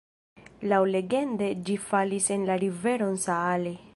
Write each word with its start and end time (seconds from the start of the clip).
Laŭlegende 0.71 1.51
ĝi 1.69 1.77
falis 1.85 2.31
en 2.37 2.49
la 2.51 2.57
riveron 2.65 3.23
Saale. 3.29 3.79